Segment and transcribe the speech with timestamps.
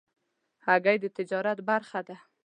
[0.65, 2.17] هګۍ د تجارت برخه ده.